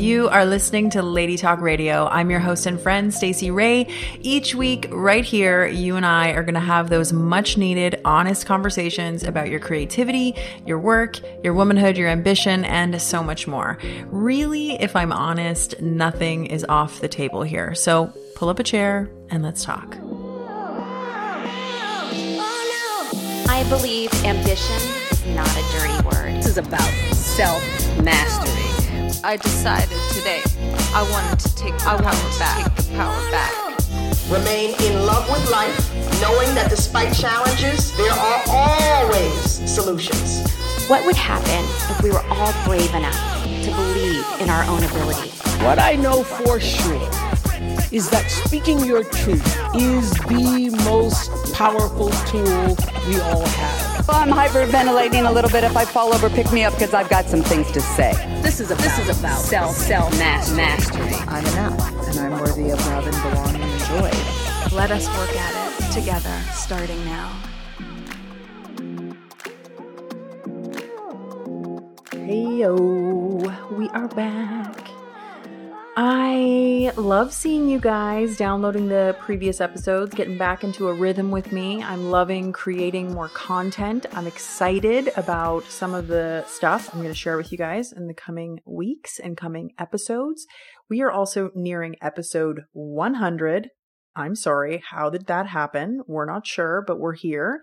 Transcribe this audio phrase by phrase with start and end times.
[0.00, 2.06] You are listening to Lady Talk Radio.
[2.06, 3.86] I'm your host and friend, Stacey Ray.
[4.22, 8.46] Each week, right here, you and I are going to have those much needed, honest
[8.46, 10.34] conversations about your creativity,
[10.64, 13.76] your work, your womanhood, your ambition, and so much more.
[14.06, 17.74] Really, if I'm honest, nothing is off the table here.
[17.74, 19.98] So pull up a chair and let's talk.
[23.50, 24.76] I believe ambition
[25.10, 26.36] is not a dirty word.
[26.36, 27.62] This is about self
[28.02, 28.69] mastery.
[29.22, 30.40] I decided today
[30.94, 32.64] I wanted to take the, I power, wanted to.
[32.64, 33.52] Take the power back.
[34.30, 35.76] Remain in love with life,
[36.22, 39.34] knowing that despite challenges, there are always
[39.70, 40.48] solutions.
[40.88, 45.30] What would happen if we were all brave enough to believe in our own ability?
[45.64, 47.10] What I know for sure
[47.92, 52.76] is that speaking your truth is the most powerful tool
[53.06, 53.79] we all have.
[54.08, 55.62] Well, I'm hyperventilating a little bit.
[55.64, 58.12] If I fall over, pick me up because I've got some things to say.
[58.42, 61.14] This is about, this is about self self mastery.
[61.28, 64.76] I'm enough, and I'm worthy of love and belonging and joy.
[64.76, 67.40] Let us work at it together, starting now.
[72.12, 72.74] Hey yo,
[73.72, 74.89] we are back.
[76.02, 81.52] I love seeing you guys downloading the previous episodes, getting back into a rhythm with
[81.52, 81.82] me.
[81.82, 84.06] I'm loving creating more content.
[84.14, 88.06] I'm excited about some of the stuff I'm going to share with you guys in
[88.06, 90.46] the coming weeks and coming episodes.
[90.88, 93.68] We are also nearing episode 100.
[94.16, 96.00] I'm sorry, how did that happen?
[96.06, 97.60] We're not sure, but we're here.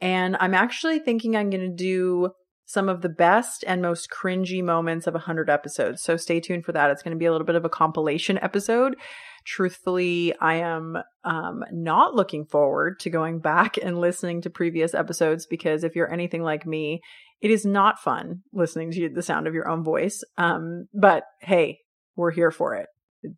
[0.00, 2.32] And I'm actually thinking I'm going to do
[2.66, 6.02] some of the best and most cringy moments of 100 episodes.
[6.02, 6.90] So stay tuned for that.
[6.90, 8.96] It's going to be a little bit of a compilation episode.
[9.44, 15.46] Truthfully, I am um, not looking forward to going back and listening to previous episodes
[15.46, 17.00] because if you're anything like me,
[17.40, 20.24] it is not fun listening to the sound of your own voice.
[20.36, 21.78] Um, but hey,
[22.16, 22.88] we're here for it.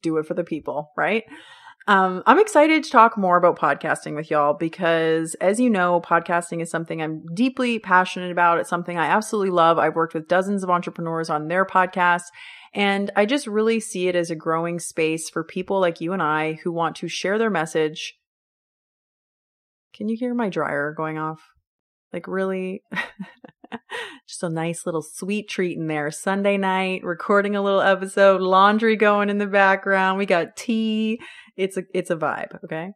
[0.00, 1.24] Do it for the people, right?
[1.89, 6.61] Um, I'm excited to talk more about podcasting with y'all because, as you know, podcasting
[6.61, 8.58] is something I'm deeply passionate about.
[8.58, 9.79] It's something I absolutely love.
[9.79, 12.27] I've worked with dozens of entrepreneurs on their podcasts,
[12.74, 16.23] and I just really see it as a growing space for people like you and
[16.23, 18.18] I who want to share their message.
[19.95, 21.41] Can you hear my dryer going off?
[22.12, 22.83] Like, really?
[24.29, 26.11] just a nice little sweet treat in there.
[26.11, 30.18] Sunday night, recording a little episode, laundry going in the background.
[30.18, 31.20] We got tea
[31.58, 32.92] it's a it's a vibe, okay?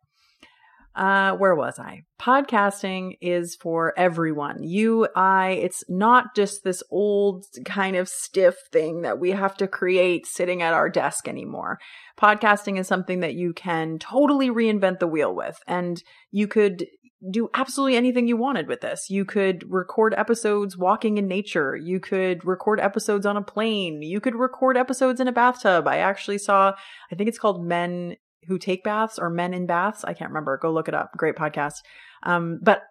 [0.94, 2.03] Uh, where was I?
[2.21, 4.62] Podcasting is for everyone.
[4.62, 9.66] You, I, it's not just this old kind of stiff thing that we have to
[9.66, 11.78] create sitting at our desk anymore.
[12.21, 15.59] Podcasting is something that you can totally reinvent the wheel with.
[15.66, 16.84] And you could
[17.31, 19.09] do absolutely anything you wanted with this.
[19.09, 21.77] You could record episodes walking in nature.
[21.77, 24.03] You could record episodes on a plane.
[24.03, 25.87] You could record episodes in a bathtub.
[25.87, 26.72] I actually saw,
[27.10, 28.16] I think it's called Men
[28.49, 30.05] who take baths or men in baths.
[30.05, 30.59] I can't remember.
[30.59, 31.12] Go look it up.
[31.16, 31.77] Great podcast.
[32.25, 32.83] Um, but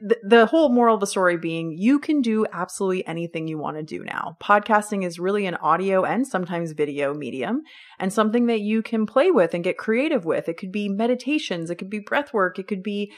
[0.00, 3.76] the, the whole moral of the story being you can do absolutely anything you want
[3.76, 4.36] to do now.
[4.40, 7.62] Podcasting is really an audio and sometimes video medium
[7.98, 10.48] and something that you can play with and get creative with.
[10.48, 13.12] It could be meditations, it could be breath work, it could be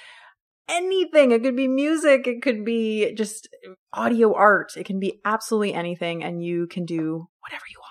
[0.70, 1.32] anything.
[1.32, 3.48] It could be music, it could be just
[3.92, 4.72] audio art.
[4.76, 7.90] It can be absolutely anything and you can do whatever you want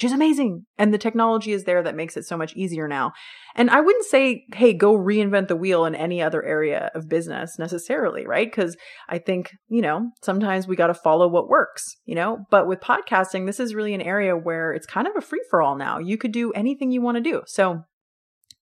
[0.00, 0.64] which is amazing.
[0.78, 3.12] And the technology is there that makes it so much easier now.
[3.54, 7.58] And I wouldn't say, hey, go reinvent the wheel in any other area of business
[7.58, 8.50] necessarily, right?
[8.50, 8.78] Because
[9.10, 12.38] I think, you know, sometimes we got to follow what works, you know?
[12.50, 15.60] But with podcasting, this is really an area where it's kind of a free for
[15.60, 15.98] all now.
[15.98, 17.42] You could do anything you want to do.
[17.46, 17.82] So,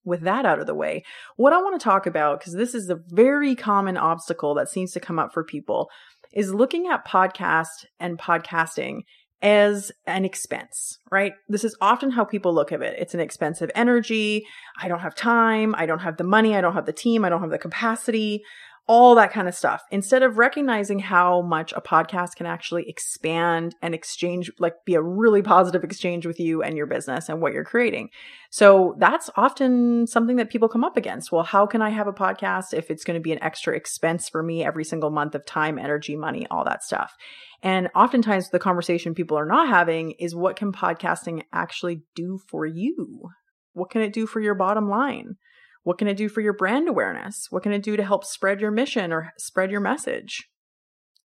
[0.03, 1.03] with that out of the way,
[1.35, 4.91] what I want to talk about, because this is a very common obstacle that seems
[4.93, 5.89] to come up for people,
[6.31, 9.01] is looking at podcast and podcasting
[9.41, 11.33] as an expense, right?
[11.47, 12.97] This is often how people look at it.
[12.99, 14.45] It's an expensive energy.
[14.81, 15.73] I don't have time.
[15.77, 16.55] I don't have the money.
[16.55, 17.23] I don't have the team.
[17.23, 18.43] I don't have the capacity,
[18.89, 19.83] all that kind of stuff.
[19.91, 25.01] Instead of recognizing how much a podcast can actually expand and exchange, like be a
[25.01, 28.09] really positive exchange with you and your business and what you're creating.
[28.49, 31.31] So that's often something that people come up against.
[31.31, 34.27] Well, how can I have a podcast if it's going to be an extra expense
[34.27, 37.13] for me every single month of time, energy, money, all that stuff?
[37.61, 42.65] And oftentimes the conversation people are not having is what can podcasting actually do for
[42.65, 43.29] you?
[43.73, 45.35] What can it do for your bottom line?
[45.83, 47.47] What can it do for your brand awareness?
[47.49, 50.49] What can it do to help spread your mission or spread your message?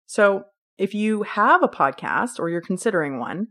[0.06, 0.44] So,
[0.78, 3.48] if you have a podcast or you're considering one,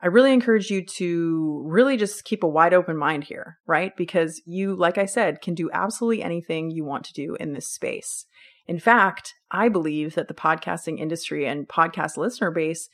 [0.00, 3.92] I really encourage you to really just keep a wide open mind here, right?
[3.96, 7.72] Because you, like I said, can do absolutely anything you want to do in this
[7.72, 8.26] space.
[8.66, 12.88] In fact, I believe that the podcasting industry and podcast listener base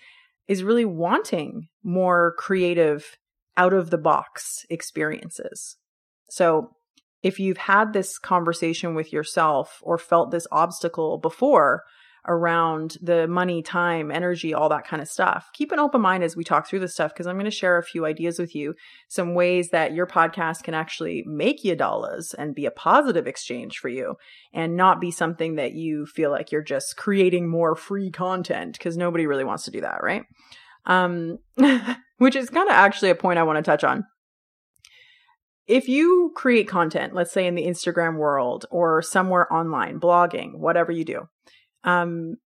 [0.49, 3.17] is really wanting more creative
[3.57, 5.77] out of the box experiences.
[6.29, 6.71] So
[7.23, 11.85] if you've had this conversation with yourself or felt this obstacle before
[12.27, 16.37] around the money, time, energy, all that kind of stuff, keep an open mind as
[16.37, 18.75] we talk through this stuff because I'm going to share a few ideas with you,
[19.09, 23.79] some ways that your podcast can actually make you dollars and be a positive exchange
[23.79, 24.17] for you
[24.53, 28.97] and not be something that you feel like you're just creating more free content because
[28.97, 30.25] nobody really wants to do that, right?
[30.87, 31.39] Um,
[32.19, 34.05] which is kind of actually a point I want to touch on
[35.71, 40.91] if you create content, let's say in the Instagram world or somewhere online, blogging, whatever
[40.91, 41.29] you do,
[41.85, 42.37] um,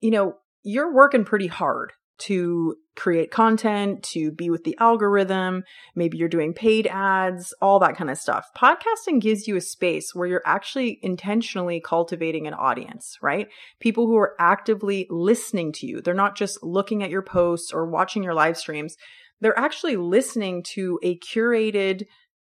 [0.00, 5.64] you know, you're working pretty hard to create content, to be with the algorithm.
[5.94, 8.46] Maybe you're doing paid ads, all that kind of stuff.
[8.56, 13.48] Podcasting gives you a space where you're actually intentionally cultivating an audience, right?
[13.80, 16.00] People who are actively listening to you.
[16.00, 18.96] They're not just looking at your posts or watching your live streams.
[19.40, 22.04] They're actually listening to a curated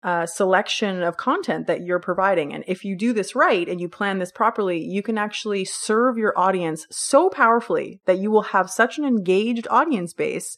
[0.04, 2.54] uh, selection of content that you're providing.
[2.54, 6.18] And if you do this right and you plan this properly, you can actually serve
[6.18, 10.58] your audience so powerfully that you will have such an engaged audience base.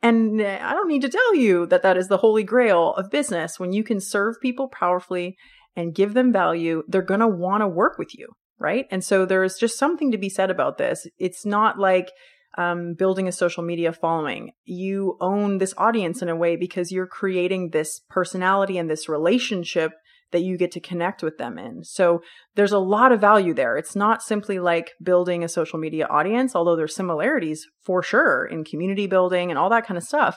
[0.00, 3.10] And uh, I don't need to tell you that that is the holy grail of
[3.10, 3.58] business.
[3.60, 5.36] When you can serve people powerfully
[5.76, 8.28] and give them value, they're going to want to work with you.
[8.58, 8.86] Right.
[8.90, 11.06] And so there's just something to be said about this.
[11.18, 12.10] It's not like,
[12.58, 14.50] um, building a social media following.
[14.64, 19.92] You own this audience in a way because you're creating this personality and this relationship
[20.32, 21.84] that you get to connect with them in.
[21.84, 22.20] So
[22.56, 23.76] there's a lot of value there.
[23.76, 28.64] It's not simply like building a social media audience, although there's similarities for sure in
[28.64, 30.36] community building and all that kind of stuff.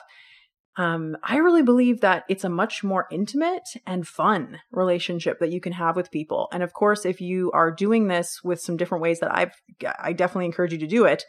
[0.76, 5.60] Um, I really believe that it's a much more intimate and fun relationship that you
[5.60, 6.48] can have with people.
[6.52, 9.52] And of course, if you are doing this with some different ways that I've,
[9.98, 11.24] I definitely encourage you to do it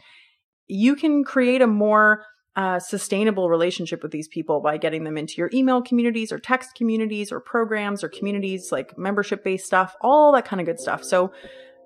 [0.67, 2.25] you can create a more
[2.55, 6.75] uh, sustainable relationship with these people by getting them into your email communities or text
[6.75, 11.03] communities or programs or communities like membership based stuff, all that kind of good stuff.
[11.03, 11.33] So,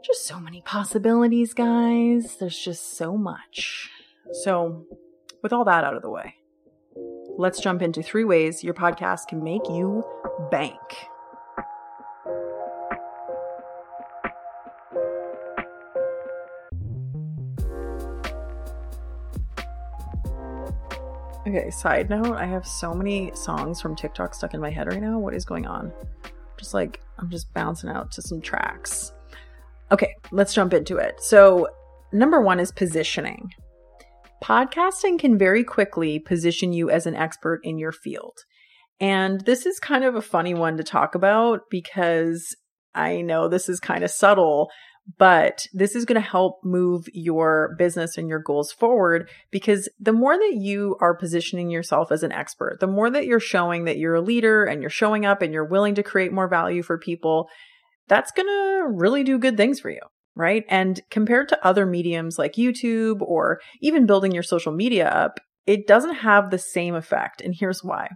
[0.06, 2.36] just so many possibilities, guys.
[2.38, 3.90] There's just so much.
[4.44, 4.86] So,
[5.42, 6.36] with all that out of the way,
[7.38, 10.04] let's jump into three ways your podcast can make you
[10.52, 10.80] bank.
[21.58, 25.02] Okay, side note, I have so many songs from TikTok stuck in my head right
[25.02, 25.18] now.
[25.18, 25.92] What is going on?
[26.60, 29.12] Just like, I'm just bouncing out to some tracks.
[29.92, 31.20] Okay, let's jump into it.
[31.20, 31.68] So,
[32.14, 33.50] number one is positioning.
[34.44, 38.38] Podcasting can very quickly position you as an expert in your field.
[39.00, 42.56] And this is kind of a funny one to talk about because
[42.94, 44.70] I know this is kind of subtle,
[45.18, 50.12] but this is going to help move your business and your goals forward because the
[50.12, 53.98] more that you are positioning yourself as an expert, the more that you're showing that
[53.98, 56.98] you're a leader and you're showing up and you're willing to create more value for
[56.98, 57.48] people,
[58.08, 60.02] that's going to really do good things for you.
[60.36, 60.66] Right.
[60.70, 65.88] And compared to other mediums like YouTube or even building your social media up, it
[65.88, 67.42] doesn't have the same effect.
[67.42, 68.10] And here's why.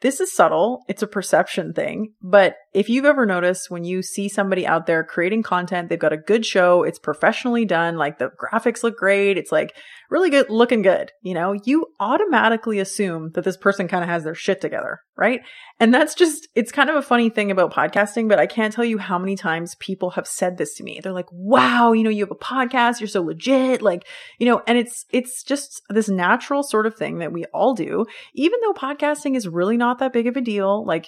[0.00, 0.84] This is subtle.
[0.88, 2.14] It's a perception thing.
[2.22, 6.12] But if you've ever noticed when you see somebody out there creating content, they've got
[6.12, 9.74] a good show, it's professionally done, like the graphics look great, it's like
[10.08, 14.24] really good looking good, you know, you automatically assume that this person kind of has
[14.24, 15.40] their shit together, right?
[15.80, 18.84] And that's just, it's kind of a funny thing about podcasting, but I can't tell
[18.84, 21.00] you how many times people have said this to me.
[21.02, 24.06] They're like, wow, you know, you have a podcast, you're so legit, like,
[24.38, 28.04] you know, and it's, it's just this natural sort of thing that we all do,
[28.34, 30.84] even though podcasting is really not that big of a deal.
[30.86, 31.06] Like,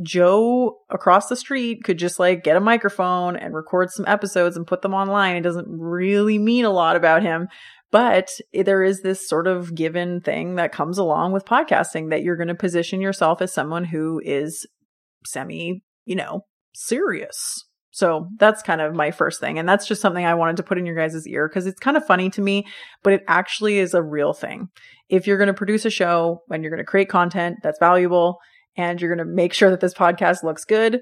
[0.00, 4.66] Joe across the street could just like get a microphone and record some episodes and
[4.66, 5.36] put them online.
[5.36, 7.48] It doesn't really mean a lot about him.
[7.90, 12.38] But there is this sort of given thing that comes along with podcasting that you're
[12.38, 14.66] going to position yourself as someone who is
[15.26, 17.66] semi, you know, serious.
[17.92, 19.58] So that's kind of my first thing.
[19.58, 21.96] And that's just something I wanted to put in your guys' ear because it's kind
[21.96, 22.66] of funny to me,
[23.02, 24.68] but it actually is a real thing.
[25.10, 28.38] If you're going to produce a show and you're going to create content that's valuable
[28.78, 31.00] and you're going to make sure that this podcast looks good,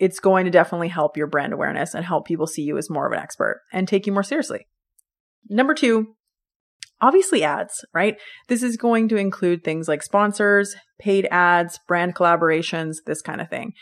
[0.00, 3.06] it's going to definitely help your brand awareness and help people see you as more
[3.06, 4.66] of an expert and take you more seriously.
[5.48, 6.16] Number two,
[7.00, 8.16] obviously ads, right?
[8.48, 13.48] This is going to include things like sponsors, paid ads, brand collaborations, this kind of
[13.48, 13.72] thing.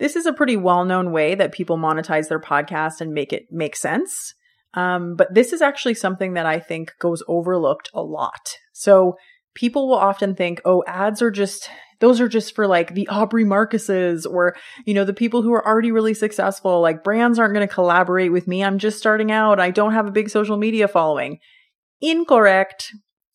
[0.00, 3.46] This is a pretty well known way that people monetize their podcast and make it
[3.52, 4.34] make sense.
[4.74, 8.56] Um, but this is actually something that I think goes overlooked a lot.
[8.72, 9.16] So
[9.54, 13.44] people will often think, oh, ads are just, those are just for like the Aubrey
[13.44, 16.80] Marcuses or, you know, the people who are already really successful.
[16.80, 18.64] Like brands aren't going to collaborate with me.
[18.64, 19.60] I'm just starting out.
[19.60, 21.40] I don't have a big social media following.
[22.00, 22.92] Incorrect.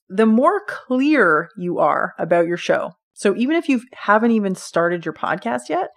[0.08, 5.06] The more clear you are about your show, So even if you haven't even started
[5.06, 5.90] your podcast yet,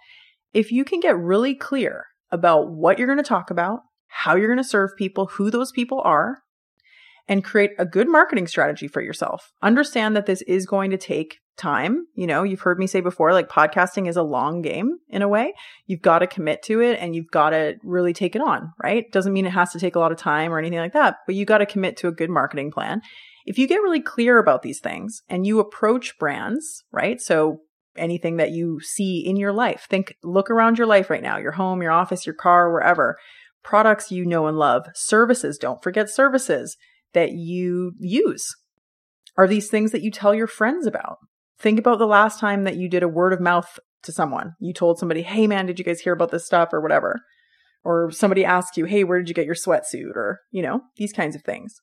[0.53, 4.47] if you can get really clear about what you're going to talk about, how you're
[4.47, 6.39] going to serve people, who those people are,
[7.27, 9.51] and create a good marketing strategy for yourself.
[9.61, 12.07] Understand that this is going to take time.
[12.15, 15.27] You know, you've heard me say before, like podcasting is a long game in a
[15.27, 15.53] way.
[15.85, 19.11] You've got to commit to it and you've got to really take it on, right?
[19.11, 21.35] Doesn't mean it has to take a lot of time or anything like that, but
[21.35, 23.01] you got to commit to a good marketing plan.
[23.45, 27.21] If you get really clear about these things and you approach brands, right?
[27.21, 27.61] So
[27.99, 31.53] anything that you see in your life, think, look around your life right now, your
[31.53, 33.17] home, your office, your car, wherever.
[33.63, 36.77] Products you know and love, services, don't forget services
[37.13, 38.55] that you use?
[39.37, 41.17] Are these things that you tell your friends about?
[41.59, 44.53] Think about the last time that you did a word of mouth to someone.
[44.59, 47.21] You told somebody, hey man, did you guys hear about this stuff or whatever?
[47.83, 50.15] Or somebody asked you, hey, where did you get your sweatsuit?
[50.15, 51.75] Or, you know, these kinds of things.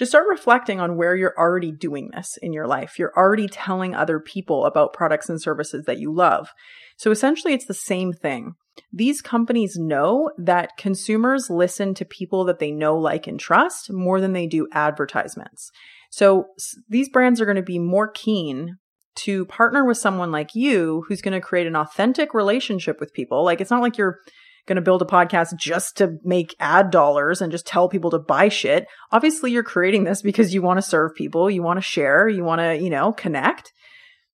[0.00, 2.98] Just start reflecting on where you're already doing this in your life.
[2.98, 6.48] You're already telling other people about products and services that you love.
[6.96, 8.54] So essentially, it's the same thing.
[8.90, 14.22] These companies know that consumers listen to people that they know, like, and trust more
[14.22, 15.70] than they do advertisements.
[16.10, 16.46] So
[16.88, 18.76] these brands are going to be more keen
[19.16, 23.44] to partner with someone like you who's going to create an authentic relationship with people.
[23.44, 24.16] Like, it's not like you're
[24.66, 28.18] going to build a podcast just to make ad dollars and just tell people to
[28.18, 28.86] buy shit.
[29.12, 32.44] Obviously, you're creating this because you want to serve people, you want to share, you
[32.44, 33.72] want to, you know, connect.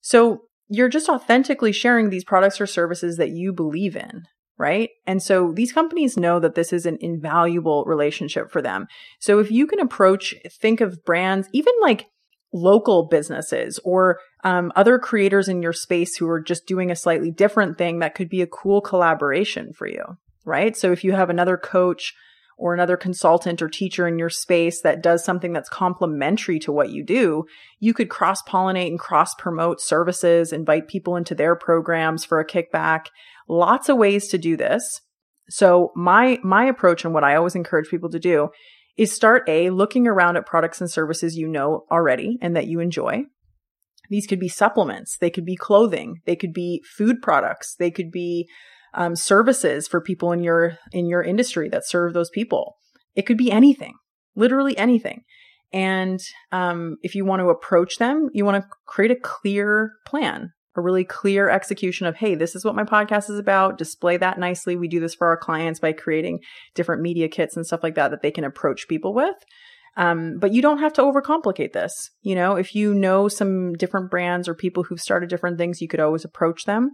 [0.01, 4.25] So you're just authentically sharing these products or services that you believe in,
[4.59, 4.91] right?
[5.07, 8.87] And so these companies know that this is an invaluable relationship for them.
[9.21, 12.07] So if you can approach, think of brands, even like
[12.53, 17.31] local businesses or um, other creators in your space who are just doing a slightly
[17.31, 20.05] different thing that could be a cool collaboration for you,
[20.45, 20.77] right?
[20.77, 22.15] So if you have another coach
[22.59, 26.91] or another consultant or teacher in your space that does something that's complementary to what
[26.91, 27.45] you do,
[27.81, 32.47] you could cross pollinate and cross promote services, invite people into their programs for a
[32.47, 33.07] kickback.
[33.49, 35.03] Lots of ways to do this.
[35.49, 38.49] So my, my approach and what I always encourage people to do
[38.97, 42.81] is start A, looking around at products and services you know already and that you
[42.81, 43.25] enjoy.
[44.09, 45.19] These could be supplements.
[45.19, 46.21] They could be clothing.
[46.27, 47.75] They could be food products.
[47.75, 48.49] They could be
[48.95, 52.77] um, services for people in your in your industry that serve those people.
[53.15, 53.95] It could be anything,
[54.35, 55.23] literally anything.
[55.73, 56.21] And
[56.53, 60.83] um, if you want to approach them, you want to create a clear plan, a
[60.83, 63.79] really clear execution of, hey, this is what my podcast is about.
[63.79, 64.77] Display that nicely.
[64.77, 66.41] We do this for our clients by creating
[66.75, 69.35] different media kits and stuff like that that they can approach people with.
[69.97, 72.11] Um, but you don't have to overcomplicate this.
[72.21, 75.89] You know, if you know some different brands or people who've started different things, you
[75.89, 76.91] could always approach them.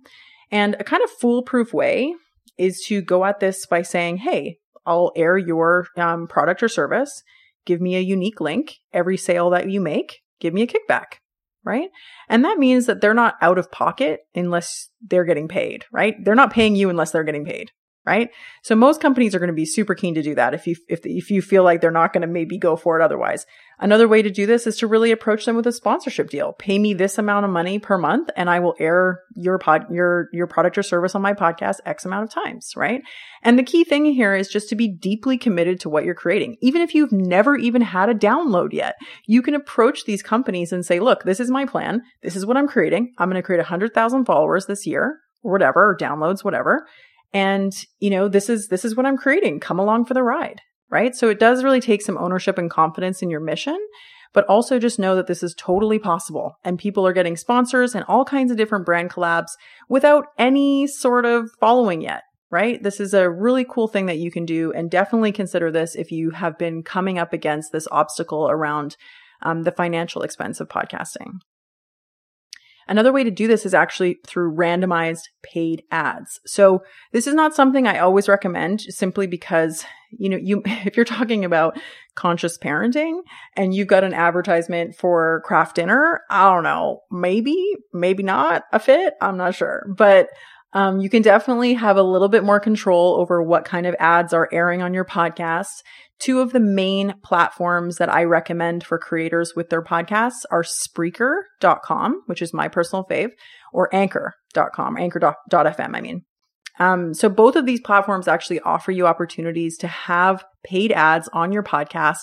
[0.51, 2.15] And a kind of foolproof way
[2.59, 7.23] is to go at this by saying, Hey, I'll air your um, product or service.
[7.65, 8.75] Give me a unique link.
[8.93, 11.22] Every sale that you make, give me a kickback.
[11.64, 11.90] Right.
[12.28, 16.16] And that means that they're not out of pocket unless they're getting paid, right?
[16.25, 17.71] They're not paying you unless they're getting paid
[18.05, 18.31] right?
[18.63, 21.01] So most companies are going to be super keen to do that if you if
[21.05, 23.47] if you feel like they're not going to maybe go for it otherwise.
[23.79, 26.53] Another way to do this is to really approach them with a sponsorship deal.
[26.53, 30.29] Pay me this amount of money per month and I will air your pod your
[30.33, 33.03] your product or service on my podcast x amount of times, right?
[33.43, 36.57] And the key thing here is just to be deeply committed to what you're creating.
[36.61, 40.85] Even if you've never even had a download yet, you can approach these companies and
[40.85, 42.03] say, "Look, this is my plan.
[42.23, 43.15] This is what I'm creating.
[43.19, 46.87] I'm going to create 100,000 followers this year." Or whatever, or downloads, whatever
[47.33, 49.61] and, you know, this is, this is what I'm creating.
[49.61, 50.61] Come along for the ride.
[50.91, 51.15] Right.
[51.15, 53.79] So it does really take some ownership and confidence in your mission,
[54.35, 58.05] but also just know that this is totally possible and people are getting sponsors and
[58.09, 59.53] all kinds of different brand collabs
[59.89, 62.25] without any sort of following yet.
[62.51, 62.83] Right.
[62.83, 66.12] This is a really cool thing that you can do and definitely consider this if
[66.12, 68.99] you have been coming up against this obstacle around
[69.41, 71.39] um, the financial expense of podcasting.
[72.89, 76.41] Another way to do this is actually through randomized paid ads.
[76.47, 81.05] So this is not something I always recommend simply because, you know, you, if you're
[81.05, 81.79] talking about
[82.15, 83.21] conscious parenting
[83.57, 87.57] and you've got an advertisement for Kraft Dinner, I don't know, maybe,
[87.93, 89.15] maybe not a fit.
[89.21, 90.29] I'm not sure, but
[90.73, 94.33] um, you can definitely have a little bit more control over what kind of ads
[94.33, 95.83] are airing on your podcast.
[96.19, 102.23] Two of the main platforms that I recommend for creators with their podcasts are Spreaker.com,
[102.26, 103.31] which is my personal fave,
[103.73, 106.25] or Anchor.com, Anchor.fm, I mean.
[106.79, 111.52] Um, so both of these platforms actually offer you opportunities to have paid ads on
[111.52, 112.21] your podcast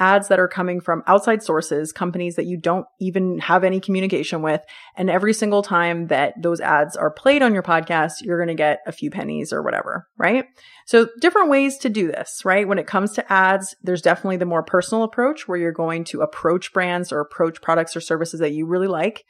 [0.00, 4.42] ads that are coming from outside sources, companies that you don't even have any communication
[4.42, 4.62] with.
[4.96, 8.54] And every single time that those ads are played on your podcast, you're going to
[8.54, 10.46] get a few pennies or whatever, right?
[10.86, 12.66] So different ways to do this, right?
[12.66, 16.22] When it comes to ads, there's definitely the more personal approach where you're going to
[16.22, 19.24] approach brands or approach products or services that you really like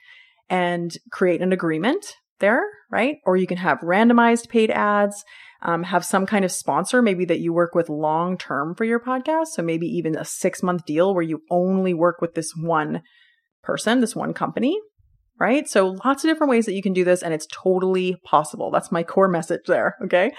[0.49, 3.19] and create an agreement there, right?
[3.25, 5.25] Or you can have randomized paid ads,
[5.63, 9.01] um, have some kind of sponsor, maybe that you work with long term for your
[9.01, 9.49] podcast.
[9.53, 13.03] So maybe even a six month deal where you only work with this one
[13.63, 14.79] person, this one company,
[15.39, 15.69] right?
[15.69, 18.71] So lots of different ways that you can do this and it's totally possible.
[18.71, 19.97] That's my core message there.
[20.05, 20.33] Okay.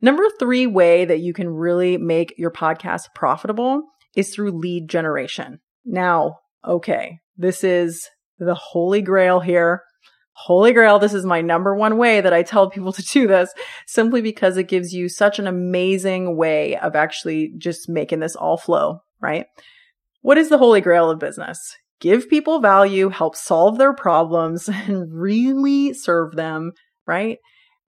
[0.00, 3.82] Number three way that you can really make your podcast profitable
[4.14, 5.58] is through lead generation.
[5.84, 8.08] Now, okay, this is
[8.38, 9.82] the holy grail here.
[10.42, 11.00] Holy grail.
[11.00, 13.52] This is my number one way that I tell people to do this
[13.88, 18.56] simply because it gives you such an amazing way of actually just making this all
[18.56, 19.46] flow, right?
[20.20, 21.76] What is the holy grail of business?
[22.00, 26.70] Give people value, help solve their problems and really serve them,
[27.04, 27.38] right?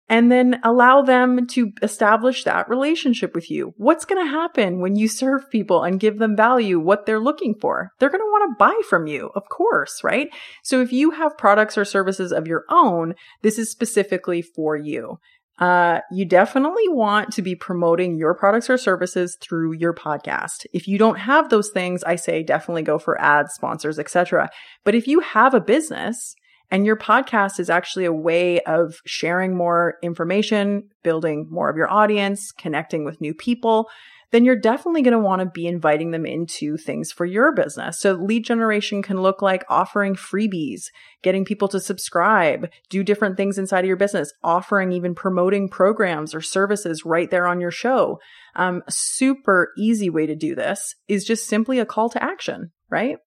[0.10, 3.74] And then allow them to establish that relationship with you.
[3.78, 7.56] What's going to happen when you serve people and give them value, what they're looking
[7.60, 7.92] for?
[8.00, 10.30] They're going to want to buy from you, of course, right?
[10.64, 15.20] So if you have products or services of your own, this is specifically for you.
[15.60, 20.68] Uh, you definitely want to be promoting your products or services through your podcast.
[20.72, 24.50] If you don't have those things, I say definitely go for ads, sponsors, etc.
[24.84, 26.36] But if you have a business,
[26.70, 31.92] and your podcast is actually a way of sharing more information, building more of your
[31.92, 33.90] audience, connecting with new people.
[34.32, 37.98] Then you're definitely going to want to be inviting them into things for your business.
[38.02, 40.88] So lead generation can look like offering freebies,
[41.24, 46.36] getting people to subscribe, do different things inside of your business, offering even promoting programs
[46.36, 48.20] or services right there on your show.
[48.58, 53.20] Um, super easy way to do this is just simply a call to action, right?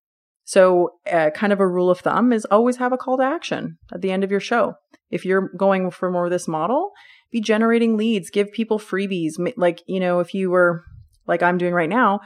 [0.50, 3.78] So, uh, kind of a rule of thumb is always have a call to action
[3.92, 4.74] at the end of your show.
[5.08, 6.90] If you're going for more of this model,
[7.30, 9.34] be generating leads, give people freebies.
[9.56, 10.82] Like, you know, if you were
[11.28, 12.18] like I'm doing right now,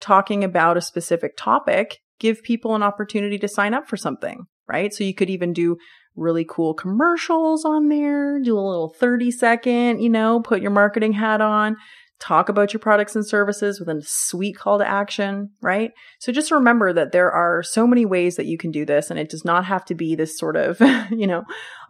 [0.00, 4.94] talking about a specific topic, give people an opportunity to sign up for something, right?
[4.94, 5.76] So you could even do
[6.14, 11.14] really cool commercials on there, do a little 30 second, you know, put your marketing
[11.14, 11.76] hat on,
[12.22, 15.90] talk about your products and services with a sweet call to action, right?
[16.20, 19.18] So just remember that there are so many ways that you can do this and
[19.18, 20.80] it does not have to be this sort of,
[21.10, 21.42] you know,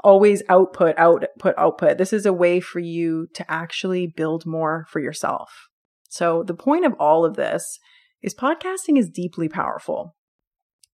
[0.03, 1.99] always output, output, output.
[1.99, 5.69] This is a way for you to actually build more for yourself.
[6.09, 7.79] So the point of all of this
[8.23, 10.17] is podcasting is deeply powerful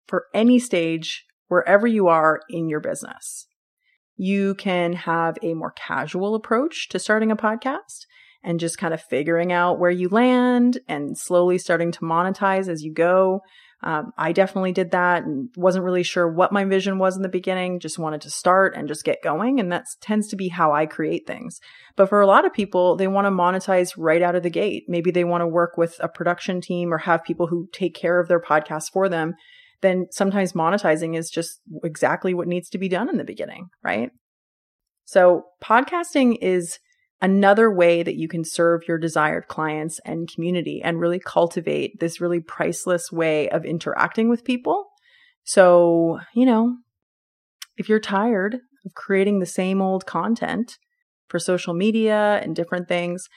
[0.08, 3.46] for any stage, wherever you are in your business.
[4.16, 8.06] You can have a more casual approach to starting a podcast
[8.42, 12.82] and just kind of figuring out where you land and slowly starting to monetize as
[12.82, 13.40] you go.
[13.82, 17.28] Um, I definitely did that and wasn't really sure what my vision was in the
[17.28, 19.60] beginning, just wanted to start and just get going.
[19.60, 21.60] And that tends to be how I create things.
[21.94, 24.84] But for a lot of people, they want to monetize right out of the gate.
[24.88, 28.18] Maybe they want to work with a production team or have people who take care
[28.18, 29.34] of their podcast for them.
[29.80, 34.10] Then sometimes monetizing is just exactly what needs to be done in the beginning, right?
[35.04, 36.80] So podcasting is
[37.20, 42.20] another way that you can serve your desired clients and community and really cultivate this
[42.20, 44.86] really priceless way of interacting with people.
[45.44, 46.76] So, you know,
[47.76, 50.78] if you're tired of creating the same old content
[51.28, 53.28] for social media and different things,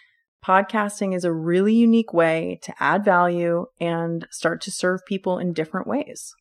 [0.46, 5.54] podcasting is a really unique way to add value and start to serve people in
[5.54, 6.34] different ways.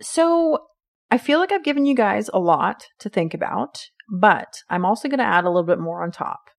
[0.00, 0.66] So,
[1.10, 3.82] I feel like I've given you guys a lot to think about.
[4.12, 6.50] But I'm also going to add a little bit more on top.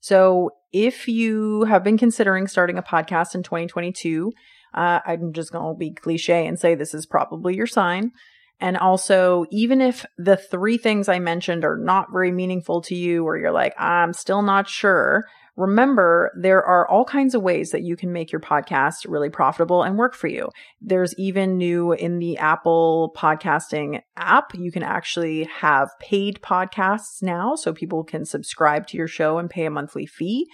[0.00, 4.30] So if you have been considering starting a podcast in 2022,
[4.74, 8.12] uh, I'm just going to be cliche and say this is probably your sign.
[8.60, 13.24] And also, even if the three things I mentioned are not very meaningful to you,
[13.24, 15.24] or you're like, I'm still not sure,
[15.58, 19.82] remember there are all kinds of ways that you can make your podcast really profitable
[19.82, 20.48] and work for you.
[20.80, 27.56] There's even new in the Apple podcasting app, you can actually have paid podcasts now
[27.56, 30.48] so people can subscribe to your show and pay a monthly fee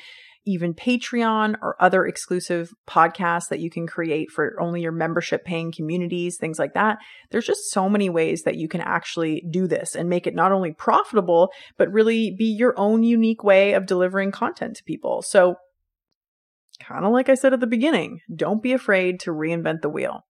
[0.47, 5.73] even Patreon or other exclusive podcasts that you can create for only your membership paying
[5.73, 6.99] communities, things like that.
[7.31, 10.53] There's just so many ways that you can actually do this and make it not
[10.53, 15.23] only profitable, but really be your own unique way of delivering content to people.
[15.23, 15.57] So,
[16.81, 20.25] kind of like I said at the beginning, don't be afraid to reinvent the wheel.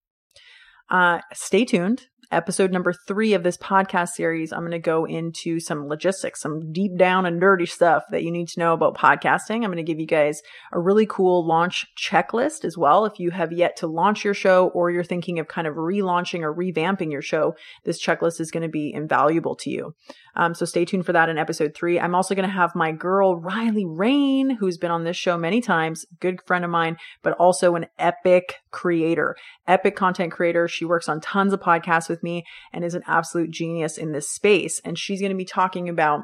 [0.89, 5.59] Uh, stay tuned episode number three of this podcast series, I'm going to go into
[5.59, 9.55] some logistics, some deep down and dirty stuff that you need to know about podcasting.
[9.55, 13.05] I'm going to give you guys a really cool launch checklist as well.
[13.05, 16.41] If you have yet to launch your show or you're thinking of kind of relaunching
[16.41, 19.95] or revamping your show, this checklist is going to be invaluable to you.
[20.35, 21.99] Um, so stay tuned for that in episode three.
[21.99, 25.61] I'm also going to have my girl, Riley Rain, who's been on this show many
[25.61, 30.67] times, good friend of mine, but also an epic creator, epic content creator.
[30.67, 34.11] She works on tons of podcasts with with me and is an absolute genius in
[34.11, 34.79] this space.
[34.85, 36.21] And she's going to be talking about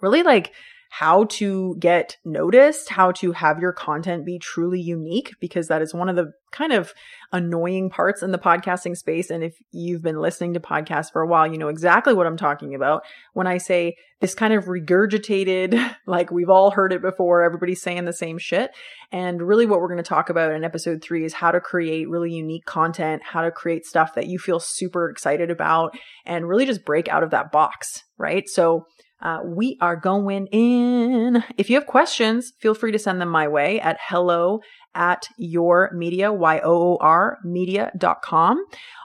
[0.00, 0.52] really like
[0.98, 5.92] how to get noticed, how to have your content be truly unique, because that is
[5.92, 6.94] one of the kind of
[7.32, 9.28] annoying parts in the podcasting space.
[9.28, 12.36] And if you've been listening to podcasts for a while, you know exactly what I'm
[12.36, 13.02] talking about
[13.32, 18.04] when I say this kind of regurgitated, like we've all heard it before, everybody's saying
[18.04, 18.70] the same shit.
[19.10, 22.08] And really, what we're going to talk about in episode three is how to create
[22.08, 26.66] really unique content, how to create stuff that you feel super excited about, and really
[26.66, 28.48] just break out of that box, right?
[28.48, 28.86] So,
[29.24, 31.42] uh, we are going in.
[31.56, 34.60] If you have questions, feel free to send them my way at hello
[34.94, 38.64] at Yoor Media, Y-O-O-R media.com.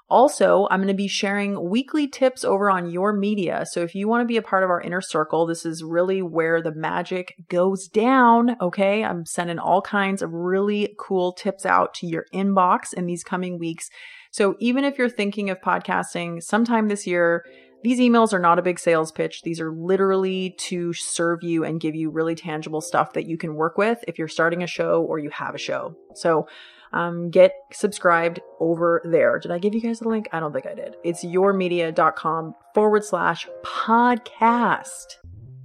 [0.10, 3.64] Also, I'm going to be sharing weekly tips over on Yoor Media.
[3.70, 6.22] So if you want to be a part of our inner circle, this is really
[6.22, 8.58] where the magic goes down.
[8.60, 9.04] Okay.
[9.04, 13.60] I'm sending all kinds of really cool tips out to your inbox in these coming
[13.60, 13.90] weeks.
[14.32, 17.46] So even if you're thinking of podcasting sometime this year,
[17.84, 19.42] these emails are not a big sales pitch.
[19.44, 23.56] These are literally to serve you and give you really tangible stuff that you can
[23.56, 25.96] work with if you're starting a show or you have a show.
[26.14, 26.48] So,
[26.92, 29.38] um, get subscribed over there.
[29.40, 30.28] Did I give you guys the link?
[30.32, 30.96] I don't think I did.
[31.04, 35.06] It's yoormedia.com forward slash podcast.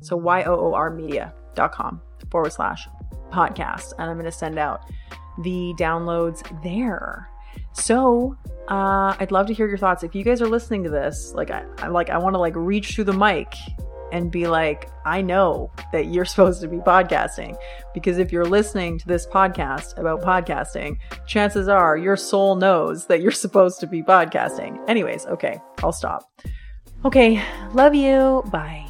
[0.02, 2.86] So Y O O R media.com forward slash
[3.30, 3.94] podcast.
[3.98, 4.82] And I'm going to send out
[5.42, 7.30] the downloads there.
[7.72, 8.36] So,
[8.68, 10.02] uh, I'd love to hear your thoughts.
[10.02, 12.54] If you guys are listening to this, like I, I like I want to like
[12.56, 13.54] reach through the mic
[14.12, 17.56] and be like, I know that you're supposed to be podcasting
[17.92, 23.20] because if you're listening to this podcast about podcasting, chances are your soul knows that
[23.20, 24.78] you're supposed to be podcasting.
[24.88, 26.30] Anyways, okay, I'll stop.
[27.04, 28.42] Okay, love you.
[28.50, 28.83] Bye.